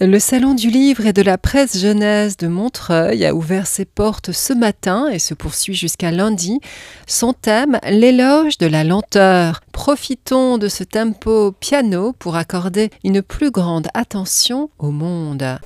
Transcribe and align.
Le 0.00 0.18
Salon 0.20 0.54
du 0.54 0.70
Livre 0.70 1.06
et 1.06 1.12
de 1.12 1.22
la 1.22 1.38
Presse 1.38 1.76
Jeunesse 1.78 2.36
de 2.36 2.46
Montreuil 2.46 3.24
a 3.24 3.34
ouvert 3.34 3.66
ses 3.66 3.84
portes 3.84 4.30
ce 4.30 4.52
matin 4.52 5.08
et 5.08 5.18
se 5.18 5.34
poursuit 5.34 5.74
jusqu'à 5.74 6.12
lundi. 6.12 6.60
Son 7.08 7.32
thème, 7.32 7.80
l'éloge 7.88 8.58
de 8.58 8.66
la 8.66 8.84
lenteur. 8.84 9.60
Profitons 9.72 10.56
de 10.56 10.68
ce 10.68 10.84
tempo 10.84 11.50
piano 11.50 12.12
pour 12.12 12.36
accorder 12.36 12.90
une 13.02 13.20
plus 13.22 13.50
grande 13.50 13.88
attention 13.92 14.70
au 14.78 14.92
monde. 14.92 15.58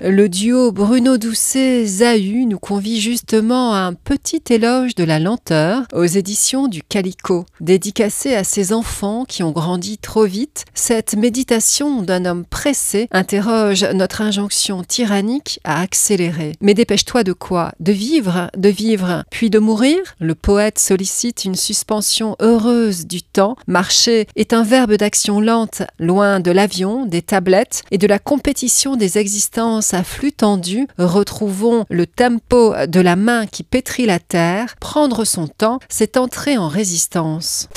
Le 0.00 0.28
duo 0.28 0.70
Bruno 0.70 1.18
Doucet-Zahu 1.18 2.46
nous 2.46 2.60
convie 2.60 3.00
justement 3.00 3.74
à 3.74 3.78
un 3.78 3.94
petit 3.94 4.40
éloge 4.48 4.94
de 4.94 5.02
la 5.02 5.18
lenteur 5.18 5.82
aux 5.92 6.04
éditions 6.04 6.68
du 6.68 6.84
Calico. 6.84 7.46
Dédicacé 7.60 8.32
à 8.36 8.44
ses 8.44 8.72
enfants 8.72 9.24
qui 9.24 9.42
ont 9.42 9.50
grandi 9.50 9.98
trop 9.98 10.24
vite, 10.24 10.66
cette 10.72 11.16
méditation 11.16 12.02
d'un 12.02 12.26
homme 12.26 12.44
pressé 12.44 13.08
interroge 13.10 13.82
notre 13.92 14.20
injonction 14.20 14.84
tyrannique 14.84 15.58
à 15.64 15.80
accélérer. 15.80 16.52
Mais 16.60 16.74
dépêche-toi 16.74 17.24
de 17.24 17.32
quoi? 17.32 17.72
De 17.80 17.90
vivre, 17.90 18.52
de 18.56 18.68
vivre, 18.68 19.24
puis 19.32 19.50
de 19.50 19.58
mourir? 19.58 19.98
Le 20.20 20.36
poète 20.36 20.78
sollicite 20.78 21.44
une 21.44 21.56
suspension 21.56 22.36
heureuse 22.40 23.08
du 23.08 23.22
temps. 23.22 23.56
Marcher 23.66 24.28
est 24.36 24.52
un 24.52 24.62
verbe 24.62 24.94
d'action 24.94 25.40
lente, 25.40 25.82
loin 25.98 26.38
de 26.38 26.52
l'avion, 26.52 27.04
des 27.04 27.22
tablettes 27.22 27.82
et 27.90 27.98
de 27.98 28.06
la 28.06 28.20
compétition 28.20 28.94
des 28.94 29.18
existences 29.18 29.87
à 29.94 30.04
flux 30.04 30.32
tendu, 30.32 30.86
retrouvons 30.98 31.84
le 31.90 32.06
tempo 32.06 32.74
de 32.86 33.00
la 33.00 33.16
main 33.16 33.46
qui 33.46 33.62
pétrit 33.62 34.06
la 34.06 34.18
terre. 34.18 34.76
Prendre 34.80 35.24
son 35.24 35.48
temps, 35.48 35.78
c'est 35.88 36.16
entrer 36.16 36.56
en 36.56 36.68
résistance. 36.68 37.68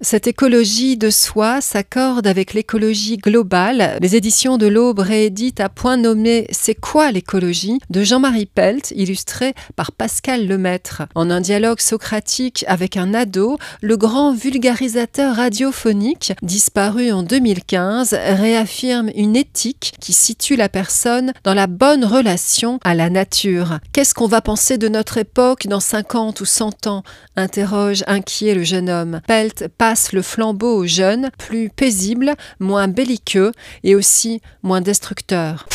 Cette 0.00 0.26
écologie 0.26 0.96
de 0.96 1.08
soi 1.08 1.60
s'accorde 1.60 2.26
avec 2.26 2.52
l'écologie 2.52 3.16
globale. 3.16 3.96
Les 4.02 4.16
éditions 4.16 4.58
de 4.58 4.66
l'Aube 4.66 4.98
rééditent 4.98 5.60
à 5.60 5.68
point 5.68 5.96
nommé 5.96 6.46
C'est 6.50 6.74
quoi 6.74 7.12
l'écologie 7.12 7.78
de 7.90 8.02
Jean-Marie 8.02 8.46
Pelt, 8.46 8.92
illustré 8.96 9.54
par 9.76 9.92
Pascal 9.92 10.46
Lemaître. 10.46 11.02
En 11.14 11.30
un 11.30 11.40
dialogue 11.40 11.80
socratique 11.80 12.64
avec 12.66 12.96
un 12.96 13.14
ado, 13.14 13.56
le 13.82 13.96
grand 13.96 14.34
vulgarisateur 14.34 15.36
radiophonique, 15.36 16.32
disparu 16.42 17.12
en 17.12 17.22
2015, 17.22 18.14
réaffirme 18.14 19.10
une 19.14 19.36
éthique 19.36 19.94
qui 20.00 20.12
situe 20.12 20.56
la 20.56 20.68
personne 20.68 21.32
dans 21.44 21.54
la 21.54 21.68
bonne 21.68 22.04
relation 22.04 22.80
à 22.82 22.94
la 22.94 23.10
nature. 23.10 23.78
Qu'est-ce 23.92 24.12
qu'on 24.12 24.26
va 24.26 24.40
penser 24.40 24.76
de 24.76 24.88
notre 24.88 25.18
époque 25.18 25.68
dans 25.68 25.80
50 25.80 26.40
ou 26.40 26.44
100 26.44 26.88
ans? 26.88 27.04
interroge 27.36 28.04
inquiet 28.06 28.54
le 28.54 28.62
jeune 28.62 28.88
homme. 28.88 29.20
Le 30.12 30.22
flambeau 30.22 30.76
aux 30.76 30.86
jeunes, 30.86 31.30
plus 31.38 31.68
paisibles, 31.68 32.34
moins 32.58 32.88
belliqueux 32.88 33.52
et 33.82 33.94
aussi 33.94 34.40
moins 34.62 34.80
destructeurs. 34.80 35.66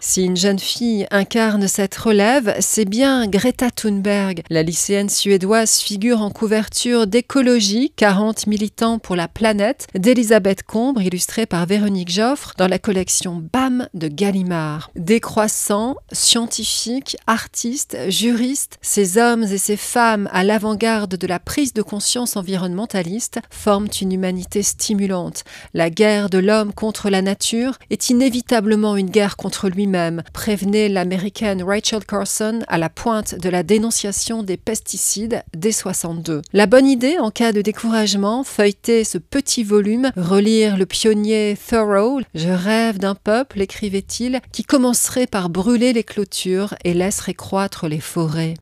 Si 0.00 0.22
une 0.22 0.36
jeune 0.36 0.60
fille 0.60 1.08
incarne 1.10 1.66
cette 1.66 1.96
relève, 1.96 2.54
c'est 2.60 2.84
bien 2.84 3.26
Greta 3.26 3.68
Thunberg. 3.72 4.42
La 4.48 4.62
lycéenne 4.62 5.08
suédoise 5.08 5.80
figure 5.80 6.22
en 6.22 6.30
couverture 6.30 7.08
d'écologie, 7.08 7.92
40 7.96 8.46
militants 8.46 9.00
pour 9.00 9.16
la 9.16 9.26
planète, 9.26 9.88
d'Elisabeth 9.96 10.62
Combre, 10.62 11.02
illustrée 11.02 11.46
par 11.46 11.66
Véronique 11.66 12.12
Joffre, 12.12 12.54
dans 12.56 12.68
la 12.68 12.78
collection 12.78 13.42
BAM 13.52 13.88
de 13.94 14.06
Gallimard. 14.06 14.92
Décroissants, 14.94 15.96
scientifiques, 16.12 17.16
artistes, 17.26 17.96
juristes, 18.08 18.78
ces 18.80 19.18
hommes 19.18 19.42
et 19.42 19.58
ces 19.58 19.76
femmes 19.76 20.28
à 20.32 20.44
l'avant-garde 20.44 21.16
de 21.16 21.26
la 21.26 21.40
prise 21.40 21.74
de 21.74 21.82
conscience 21.82 22.36
environnementaliste 22.36 23.40
forment 23.50 23.88
une 24.00 24.12
humanité 24.12 24.62
stimulante. 24.62 25.42
La 25.74 25.90
guerre 25.90 26.30
de 26.30 26.38
l'homme 26.38 26.72
contre 26.72 27.10
la 27.10 27.20
nature 27.20 27.78
est 27.90 28.10
inévitablement 28.10 28.96
une 28.96 29.10
guerre 29.10 29.36
contre 29.36 29.68
lui 29.68 29.87
même 29.88 30.22
prévenait 30.32 30.88
l'américaine 30.88 31.62
Rachel 31.62 32.04
Carson 32.04 32.60
à 32.68 32.78
la 32.78 32.88
pointe 32.88 33.34
de 33.34 33.48
la 33.48 33.62
dénonciation 33.62 34.42
des 34.42 34.56
pesticides 34.56 35.42
dès 35.56 35.72
62. 35.72 36.42
La 36.52 36.66
bonne 36.66 36.86
idée 36.86 37.18
en 37.18 37.30
cas 37.30 37.52
de 37.52 37.62
découragement, 37.62 38.44
feuilleter 38.44 39.04
ce 39.04 39.18
petit 39.18 39.64
volume, 39.64 40.12
relire 40.16 40.76
le 40.76 40.86
pionnier 40.86 41.56
Thoreau, 41.68 42.20
Je 42.34 42.48
rêve 42.48 42.98
d'un 42.98 43.14
peuple, 43.14 43.60
écrivait-il, 43.60 44.40
qui 44.52 44.62
commencerait 44.62 45.26
par 45.26 45.48
brûler 45.48 45.92
les 45.92 46.04
clôtures 46.04 46.74
et 46.84 46.94
laisserait 46.94 47.34
croître 47.34 47.88
les 47.88 48.00
forêts. 48.00 48.54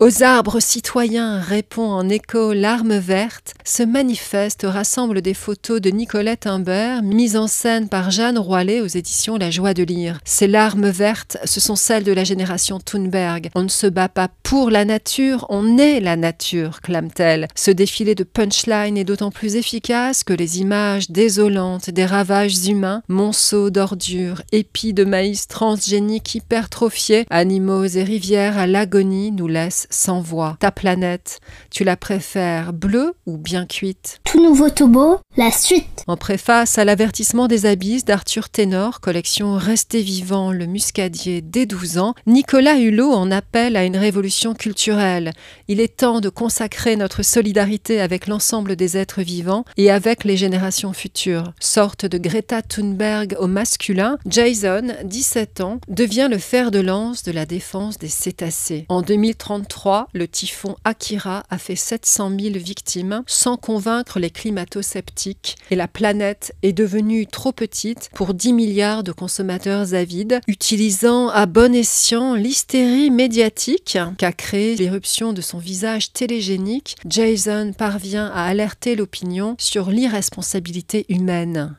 Aux 0.00 0.22
arbres 0.22 0.60
citoyens 0.60 1.40
répond 1.40 1.90
en 1.90 2.08
écho 2.08 2.54
l'arme 2.54 2.96
verte, 2.96 3.52
ce 3.66 3.82
manifeste 3.82 4.62
rassemble 4.66 5.20
des 5.20 5.34
photos 5.34 5.78
de 5.78 5.90
Nicolette 5.90 6.46
Imbert, 6.46 7.02
mises 7.02 7.36
en 7.36 7.46
scène 7.46 7.90
par 7.90 8.10
Jeanne 8.10 8.38
Roilet 8.38 8.80
aux 8.80 8.86
éditions 8.86 9.36
La 9.36 9.50
Joie 9.50 9.74
de 9.74 9.82
lire. 9.82 10.18
Ces 10.24 10.46
larmes 10.46 10.88
vertes, 10.88 11.36
ce 11.44 11.60
sont 11.60 11.76
celles 11.76 12.04
de 12.04 12.12
la 12.12 12.24
génération 12.24 12.80
Thunberg. 12.80 13.50
On 13.54 13.62
ne 13.62 13.68
se 13.68 13.86
bat 13.86 14.08
pas 14.08 14.28
pour 14.42 14.70
la 14.70 14.86
nature, 14.86 15.44
on 15.50 15.76
est 15.76 16.00
la 16.00 16.16
nature, 16.16 16.80
clame-t-elle. 16.80 17.48
Ce 17.54 17.70
défilé 17.70 18.14
de 18.14 18.24
punchline 18.24 18.96
est 18.96 19.04
d'autant 19.04 19.30
plus 19.30 19.56
efficace 19.56 20.24
que 20.24 20.32
les 20.32 20.60
images 20.60 21.10
désolantes 21.10 21.90
des 21.90 22.06
ravages 22.06 22.66
humains, 22.66 23.02
monceaux 23.08 23.68
d'ordures, 23.68 24.40
épis 24.50 24.94
de 24.94 25.04
maïs 25.04 25.46
transgéniques 25.46 26.36
hypertrophiés, 26.36 27.26
animaux 27.28 27.84
et 27.84 28.02
rivières 28.02 28.56
à 28.56 28.66
l'agonie 28.66 29.30
nous 29.30 29.46
laissent 29.46 29.88
sans 29.90 30.20
voix. 30.20 30.56
Ta 30.60 30.70
planète, 30.70 31.40
tu 31.70 31.84
la 31.84 31.96
préfères 31.96 32.72
bleue 32.72 33.12
ou 33.26 33.36
bien 33.36 33.66
cuite? 33.66 34.20
Tout 34.24 34.42
nouveau 34.42 34.70
Tobo, 34.70 35.18
la 35.36 35.50
suite. 35.50 36.04
En 36.06 36.16
préface 36.16 36.78
à 36.78 36.84
l'avertissement 36.84 37.48
des 37.48 37.66
abysses 37.66 38.04
d'Arthur 38.04 38.48
Ténor, 38.48 39.00
collection 39.00 39.56
Restez 39.56 40.02
vivant, 40.02 40.52
le 40.52 40.66
muscadier 40.66 41.42
dès 41.42 41.66
12 41.66 41.98
ans, 41.98 42.14
Nicolas 42.26 42.78
Hulot 42.78 43.12
en 43.12 43.30
appelle 43.30 43.76
à 43.76 43.84
une 43.84 43.96
révolution 43.96 44.54
culturelle. 44.54 45.32
Il 45.68 45.80
est 45.80 45.96
temps 45.98 46.20
de 46.20 46.28
consacrer 46.28 46.96
notre 46.96 47.22
solidarité 47.22 48.00
avec 48.00 48.26
l'ensemble 48.26 48.76
des 48.76 48.96
êtres 48.96 49.22
vivants 49.22 49.64
et 49.76 49.90
avec 49.90 50.24
les 50.24 50.36
générations 50.36 50.92
futures. 50.92 51.52
Sorte 51.58 52.06
de 52.06 52.18
Greta 52.18 52.62
Thunberg 52.62 53.36
au 53.38 53.46
masculin, 53.46 54.18
Jason, 54.26 54.94
17 55.04 55.60
ans, 55.60 55.80
devient 55.88 56.28
le 56.30 56.38
fer 56.38 56.70
de 56.70 56.78
lance 56.78 57.22
de 57.22 57.32
la 57.32 57.46
défense 57.46 57.98
des 57.98 58.08
cétacés. 58.08 58.86
En 58.88 59.02
2033, 59.02 59.79
le 60.12 60.28
typhon 60.28 60.76
Akira 60.84 61.44
a 61.50 61.58
fait 61.58 61.76
700 61.76 62.32
000 62.38 62.54
victimes 62.58 63.22
sans 63.26 63.56
convaincre 63.56 64.18
les 64.18 64.30
climato-sceptiques 64.30 65.56
et 65.70 65.76
la 65.76 65.88
planète 65.88 66.54
est 66.62 66.72
devenue 66.72 67.26
trop 67.26 67.52
petite 67.52 68.10
pour 68.14 68.34
10 68.34 68.52
milliards 68.52 69.02
de 69.02 69.12
consommateurs 69.12 69.94
avides, 69.94 70.40
utilisant 70.46 71.28
à 71.28 71.46
bon 71.46 71.74
escient 71.74 72.34
l'hystérie 72.34 73.10
médiatique 73.10 73.98
qu'a 74.18 74.32
créée 74.32 74.76
l'éruption 74.76 75.32
de 75.32 75.40
son 75.40 75.58
visage 75.58 76.12
télégénique, 76.12 76.96
Jason 77.06 77.72
parvient 77.76 78.26
à 78.26 78.44
alerter 78.44 78.96
l'opinion 78.96 79.54
sur 79.58 79.90
l'irresponsabilité 79.90 81.06
humaine. 81.08 81.76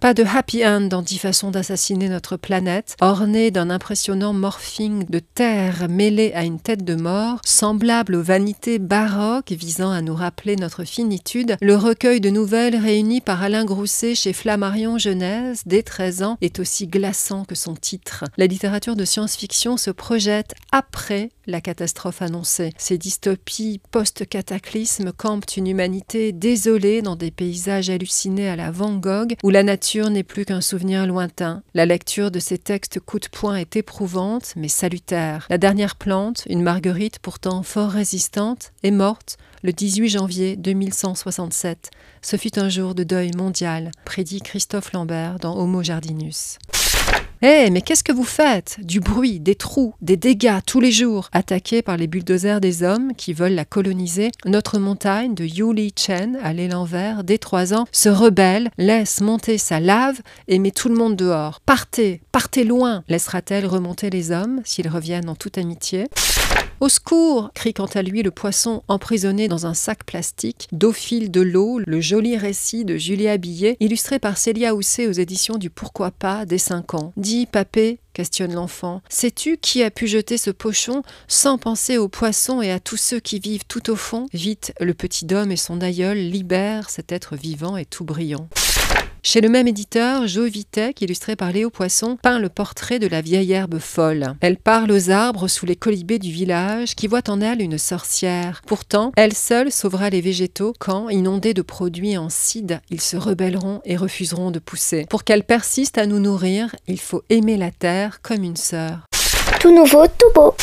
Pas 0.00 0.14
de 0.14 0.22
happy 0.22 0.64
end 0.64 0.82
dans 0.82 1.02
dix 1.02 1.18
façons 1.18 1.50
d'assassiner 1.50 2.08
notre 2.08 2.36
planète, 2.36 2.94
orné 3.00 3.50
d'un 3.50 3.68
impressionnant 3.68 4.32
morphing 4.32 5.04
de 5.10 5.18
terre 5.18 5.88
mêlé 5.88 6.32
à 6.34 6.44
une 6.44 6.60
tête 6.60 6.84
de 6.84 6.94
mort, 6.94 7.40
semblable 7.44 8.14
aux 8.14 8.22
vanités 8.22 8.78
baroques 8.78 9.50
visant 9.50 9.90
à 9.90 10.00
nous 10.00 10.14
rappeler 10.14 10.54
notre 10.54 10.84
finitude, 10.84 11.56
le 11.60 11.74
recueil 11.74 12.20
de 12.20 12.30
nouvelles 12.30 12.76
réunies 12.76 13.20
par 13.20 13.42
Alain 13.42 13.64
Grousset 13.64 14.14
chez 14.14 14.32
Flammarion 14.32 14.98
Genèse, 14.98 15.62
dès 15.66 15.82
13 15.82 16.22
ans, 16.22 16.38
est 16.42 16.60
aussi 16.60 16.86
glaçant 16.86 17.44
que 17.44 17.56
son 17.56 17.74
titre. 17.74 18.24
La 18.36 18.46
littérature 18.46 18.94
de 18.94 19.04
science-fiction 19.04 19.76
se 19.76 19.90
projette 19.90 20.54
après 20.70 21.30
la 21.48 21.60
catastrophe 21.60 22.22
annoncée. 22.22 22.72
Ces 22.78 22.98
dystopies 22.98 23.80
post-cataclysme 23.90 25.12
campent 25.12 25.56
une 25.56 25.66
humanité 25.66 26.32
désolée 26.32 27.02
dans 27.02 27.16
des 27.16 27.30
paysages 27.30 27.90
hallucinés 27.90 28.48
à 28.48 28.56
la 28.56 28.70
Van 28.70 28.94
Gogh, 28.94 29.34
où 29.42 29.50
la 29.50 29.62
nature 29.62 30.10
n'est 30.10 30.22
plus 30.22 30.44
qu'un 30.44 30.60
souvenir 30.60 31.06
lointain. 31.06 31.62
La 31.74 31.86
lecture 31.86 32.30
de 32.30 32.38
ces 32.38 32.58
textes 32.58 33.00
coup 33.00 33.18
de 33.18 33.28
poing 33.28 33.56
est 33.56 33.76
éprouvante, 33.76 34.52
mais 34.56 34.68
salutaire. 34.68 35.46
La 35.50 35.58
dernière 35.58 35.96
plante, 35.96 36.44
une 36.48 36.62
marguerite 36.62 37.18
pourtant 37.18 37.62
fort 37.62 37.90
résistante, 37.90 38.72
est 38.82 38.90
morte 38.90 39.38
le 39.62 39.72
18 39.72 40.08
janvier 40.08 40.56
2167. 40.56 41.90
Ce 42.22 42.36
fut 42.36 42.58
un 42.58 42.68
jour 42.68 42.94
de 42.94 43.04
deuil 43.04 43.32
mondial, 43.36 43.90
prédit 44.04 44.40
Christophe 44.40 44.92
Lambert 44.92 45.38
dans 45.38 45.56
Homo 45.56 45.82
Jardinus. 45.82 46.58
Eh, 47.40 47.70
mais 47.70 47.82
qu'est-ce 47.82 48.02
que 48.02 48.10
vous 48.10 48.24
faites? 48.24 48.78
Du 48.82 48.98
bruit, 48.98 49.38
des 49.38 49.54
trous, 49.54 49.94
des 50.00 50.16
dégâts 50.16 50.58
tous 50.66 50.80
les 50.80 50.90
jours. 50.90 51.28
Attaquée 51.32 51.82
par 51.82 51.96
les 51.96 52.08
bulldozers 52.08 52.60
des 52.60 52.82
hommes 52.82 53.12
qui 53.16 53.32
veulent 53.32 53.54
la 53.54 53.64
coloniser, 53.64 54.32
notre 54.44 54.80
montagne 54.80 55.34
de 55.34 55.44
Yuli 55.44 55.92
Chen, 55.96 56.36
à 56.42 56.52
l'élan 56.52 56.84
vert, 56.84 57.22
dès 57.22 57.38
trois 57.38 57.74
ans, 57.74 57.86
se 57.92 58.08
rebelle, 58.08 58.70
laisse 58.76 59.20
monter 59.20 59.56
sa 59.56 59.78
lave 59.78 60.20
et 60.48 60.58
met 60.58 60.72
tout 60.72 60.88
le 60.88 60.96
monde 60.96 61.14
dehors. 61.14 61.60
Partez, 61.60 62.20
partez 62.32 62.64
loin 62.64 63.04
Laissera-t-elle 63.08 63.66
remonter 63.66 64.10
les 64.10 64.32
hommes 64.32 64.60
s'ils 64.64 64.88
reviennent 64.88 65.28
en 65.28 65.36
toute 65.36 65.58
amitié? 65.58 66.08
Au 66.80 66.88
secours 66.88 67.50
crie 67.54 67.74
quant 67.74 67.86
à 67.86 68.02
lui 68.02 68.22
le 68.22 68.30
poisson 68.30 68.84
emprisonné 68.86 69.48
dans 69.48 69.66
un 69.66 69.74
sac 69.74 70.04
plastique. 70.04 70.68
Dauphile 70.70 71.32
de 71.32 71.40
l'eau, 71.40 71.80
le 71.84 72.00
joli 72.00 72.36
récit 72.36 72.84
de 72.84 72.96
Julia 72.96 73.36
Billet, 73.36 73.76
illustré 73.80 74.20
par 74.20 74.38
Célia 74.38 74.76
Housset 74.76 75.08
aux 75.08 75.12
éditions 75.12 75.56
du 75.56 75.70
Pourquoi 75.70 76.12
pas 76.12 76.46
des 76.46 76.58
5 76.58 76.94
ans. 76.94 77.12
Dis, 77.16 77.46
papé, 77.46 77.98
questionne 78.12 78.54
l'enfant. 78.54 79.02
Sais-tu 79.08 79.56
qui 79.56 79.82
a 79.82 79.90
pu 79.90 80.06
jeter 80.06 80.38
ce 80.38 80.52
pochon 80.52 81.02
sans 81.26 81.58
penser 81.58 81.98
aux 81.98 82.08
poissons 82.08 82.62
et 82.62 82.70
à 82.70 82.78
tous 82.78 82.96
ceux 82.96 83.18
qui 83.18 83.40
vivent 83.40 83.66
tout 83.66 83.90
au 83.90 83.96
fond? 83.96 84.26
Vite, 84.32 84.72
le 84.78 84.94
petit 84.94 85.26
homme 85.34 85.50
et 85.50 85.56
son 85.56 85.80
aïeul 85.80 86.16
libèrent 86.16 86.90
cet 86.90 87.10
être 87.10 87.34
vivant 87.34 87.76
et 87.76 87.86
tout 87.86 88.04
brillant. 88.04 88.48
Chez 89.30 89.42
le 89.42 89.50
même 89.50 89.68
éditeur, 89.68 90.26
Jo 90.26 90.44
Vitek, 90.44 91.02
illustré 91.02 91.36
par 91.36 91.52
Léo 91.52 91.68
Poisson, 91.68 92.16
peint 92.22 92.38
le 92.38 92.48
portrait 92.48 92.98
de 92.98 93.06
la 93.06 93.20
vieille 93.20 93.52
herbe 93.52 93.78
folle. 93.78 94.32
Elle 94.40 94.56
parle 94.56 94.90
aux 94.90 95.10
arbres 95.10 95.48
sous 95.48 95.66
les 95.66 95.76
colibés 95.76 96.18
du 96.18 96.30
village 96.30 96.94
qui 96.94 97.08
voient 97.08 97.28
en 97.28 97.42
elle 97.42 97.60
une 97.60 97.76
sorcière. 97.76 98.62
Pourtant, 98.66 99.12
elle 99.18 99.34
seule 99.34 99.70
sauvera 99.70 100.08
les 100.08 100.22
végétaux 100.22 100.72
quand, 100.78 101.10
inondés 101.10 101.52
de 101.52 101.60
produits 101.60 102.16
en 102.16 102.30
cide, 102.30 102.80
ils 102.88 103.02
se 103.02 103.18
rebelleront 103.18 103.82
et 103.84 103.98
refuseront 103.98 104.50
de 104.50 104.60
pousser. 104.60 105.04
Pour 105.10 105.24
qu'elle 105.24 105.44
persiste 105.44 105.98
à 105.98 106.06
nous 106.06 106.20
nourrir, 106.20 106.74
il 106.86 106.98
faut 106.98 107.22
aimer 107.28 107.58
la 107.58 107.70
terre 107.70 108.22
comme 108.22 108.44
une 108.44 108.56
sœur. 108.56 109.00
Tout 109.60 109.74
nouveau, 109.74 110.06
tout 110.06 110.32
beau. 110.34 110.54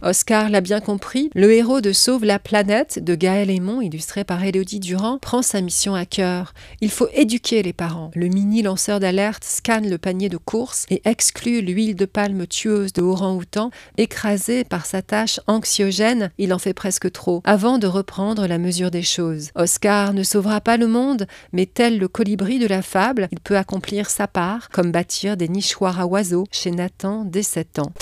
Oscar 0.00 0.48
l'a 0.48 0.60
bien 0.60 0.80
compris, 0.80 1.28
le 1.34 1.52
héros 1.52 1.80
de 1.80 1.92
Sauve 1.92 2.24
la 2.24 2.38
planète 2.38 3.02
de 3.02 3.16
Gaël 3.16 3.50
Aymon, 3.50 3.80
illustré 3.80 4.22
par 4.22 4.44
Élodie 4.44 4.78
Durand, 4.78 5.18
prend 5.18 5.42
sa 5.42 5.60
mission 5.60 5.94
à 5.94 6.06
cœur. 6.06 6.54
Il 6.80 6.90
faut 6.90 7.08
éduquer 7.14 7.62
les 7.64 7.72
parents. 7.72 8.12
Le 8.14 8.28
mini 8.28 8.62
lanceur 8.62 9.00
d'alerte 9.00 9.42
scanne 9.42 9.90
le 9.90 9.98
panier 9.98 10.28
de 10.28 10.36
course 10.36 10.86
et 10.88 11.02
exclut 11.04 11.62
l'huile 11.62 11.96
de 11.96 12.04
palme 12.04 12.46
tueuse 12.46 12.92
de 12.92 13.02
orang-outan. 13.02 13.70
Écrasé 13.96 14.62
par 14.62 14.86
sa 14.86 15.02
tâche 15.02 15.40
anxiogène, 15.48 16.30
il 16.38 16.54
en 16.54 16.58
fait 16.58 16.74
presque 16.74 17.10
trop, 17.10 17.42
avant 17.44 17.78
de 17.78 17.88
reprendre 17.88 18.46
la 18.46 18.58
mesure 18.58 18.92
des 18.92 19.02
choses. 19.02 19.50
Oscar 19.56 20.12
ne 20.12 20.22
sauvera 20.22 20.60
pas 20.60 20.76
le 20.76 20.86
monde, 20.86 21.26
mais 21.52 21.66
tel 21.66 21.98
le 21.98 22.06
colibri 22.06 22.60
de 22.60 22.68
la 22.68 22.82
fable, 22.82 23.28
il 23.32 23.40
peut 23.40 23.56
accomplir 23.56 24.10
sa 24.10 24.28
part, 24.28 24.68
comme 24.70 24.92
bâtir 24.92 25.36
des 25.36 25.48
nichoirs 25.48 26.00
à 26.00 26.06
oiseaux 26.06 26.46
chez 26.52 26.70
Nathan 26.70 27.24
dès 27.24 27.42
7 27.42 27.80
ans. 27.80 27.92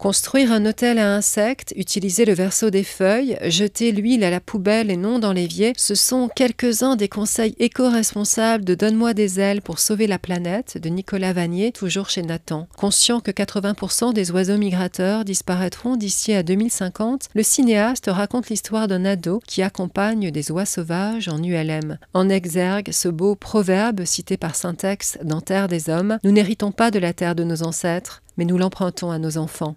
Construire 0.00 0.50
un 0.50 0.64
hôtel 0.64 0.98
à 0.98 1.14
insectes, 1.14 1.74
utiliser 1.76 2.24
le 2.24 2.32
verso 2.32 2.70
des 2.70 2.84
feuilles, 2.84 3.36
jeter 3.42 3.92
l'huile 3.92 4.24
à 4.24 4.30
la 4.30 4.40
poubelle 4.40 4.90
et 4.90 4.96
non 4.96 5.18
dans 5.18 5.34
l'évier, 5.34 5.74
ce 5.76 5.94
sont 5.94 6.30
quelques-uns 6.34 6.96
des 6.96 7.10
conseils 7.10 7.54
éco-responsables 7.58 8.64
de 8.64 8.74
Donne-moi 8.74 9.12
des 9.12 9.40
ailes 9.40 9.60
pour 9.60 9.78
sauver 9.78 10.06
la 10.06 10.18
planète 10.18 10.78
de 10.78 10.88
Nicolas 10.88 11.34
Vanier, 11.34 11.70
toujours 11.72 12.08
chez 12.08 12.22
Nathan. 12.22 12.66
Conscient 12.78 13.20
que 13.20 13.30
80% 13.30 14.14
des 14.14 14.30
oiseaux 14.30 14.56
migrateurs 14.56 15.26
disparaîtront 15.26 15.96
d'ici 15.96 16.32
à 16.32 16.42
2050, 16.42 17.28
le 17.34 17.42
cinéaste 17.42 18.08
raconte 18.08 18.48
l'histoire 18.48 18.88
d'un 18.88 19.04
ado 19.04 19.42
qui 19.46 19.60
accompagne 19.60 20.30
des 20.30 20.50
oies 20.50 20.64
sauvages 20.64 21.28
en 21.28 21.42
ULM. 21.42 21.98
En 22.14 22.30
exergue 22.30 22.90
ce 22.90 23.08
beau 23.10 23.34
proverbe 23.34 24.06
cité 24.06 24.38
par 24.38 24.56
Syntex 24.56 25.18
dans 25.22 25.42
Terre 25.42 25.68
des 25.68 25.90
Hommes 25.90 26.16
Nous 26.24 26.32
n'héritons 26.32 26.72
pas 26.72 26.90
de 26.90 26.98
la 26.98 27.12
terre 27.12 27.34
de 27.34 27.44
nos 27.44 27.64
ancêtres, 27.64 28.22
mais 28.40 28.46
nous 28.46 28.56
l'empruntons 28.56 29.10
à 29.10 29.18
nos 29.18 29.36
enfants. 29.36 29.74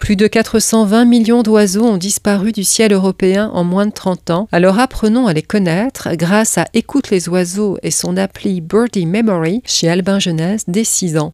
Plus 0.00 0.16
de 0.16 0.26
420 0.26 1.04
millions 1.04 1.44
d'oiseaux 1.44 1.84
ont 1.84 1.96
disparu 1.96 2.50
du 2.50 2.64
ciel 2.64 2.92
européen 2.92 3.48
en 3.54 3.62
moins 3.62 3.86
de 3.86 3.92
30 3.92 4.30
ans, 4.30 4.48
alors 4.50 4.80
apprenons 4.80 5.28
à 5.28 5.32
les 5.32 5.44
connaître 5.44 6.08
grâce 6.16 6.58
à 6.58 6.66
Écoute 6.74 7.10
les 7.10 7.28
oiseaux 7.28 7.78
et 7.84 7.92
son 7.92 8.16
appli 8.16 8.60
Birdie 8.60 9.06
Memory 9.06 9.62
chez 9.64 9.88
Albin 9.88 10.18
Jeunesse 10.18 10.64
dès 10.66 10.82
6 10.82 11.18
ans. 11.18 11.30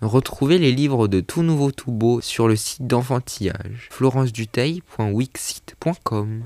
Retrouvez 0.00 0.58
les 0.58 0.72
livres 0.72 1.06
de 1.06 1.20
Tout 1.20 1.42
Nouveau 1.42 1.70
Tout 1.70 1.92
Beau 1.92 2.22
sur 2.22 2.48
le 2.48 2.56
site 2.56 2.86
d'enfantillage 2.86 3.88
florenceduteil.wixsite.com 3.90 6.40